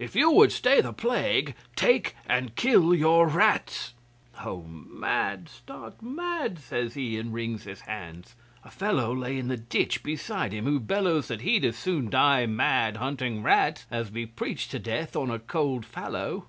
"If 0.00 0.16
you 0.16 0.32
would 0.32 0.50
stay 0.50 0.80
the 0.80 0.92
plague, 0.92 1.54
take 1.76 2.16
and 2.26 2.56
kill 2.56 2.92
your 2.92 3.28
rats." 3.28 3.94
'"Oh, 4.44 4.62
mad, 4.62 5.48
stark 5.48 6.02
mad!" 6.02 6.58
says 6.58 6.94
he, 6.94 7.16
and 7.16 7.32
wrings 7.32 7.62
his 7.62 7.82
hands. 7.82 8.34
'A 8.64 8.72
fellow 8.72 9.14
lay 9.14 9.38
in 9.38 9.46
the 9.46 9.56
ditch 9.56 10.02
beside 10.02 10.52
him, 10.52 10.64
who 10.64 10.80
bellows 10.80 11.28
that 11.28 11.42
he'd 11.42 11.64
as 11.64 11.76
soon 11.76 12.10
die 12.10 12.44
mad 12.44 12.96
hunting 12.96 13.40
rats 13.44 13.86
as 13.88 14.10
be 14.10 14.26
preached 14.26 14.72
to 14.72 14.80
death 14.80 15.14
on 15.14 15.30
a 15.30 15.38
cold 15.38 15.86
fallow. 15.86 16.48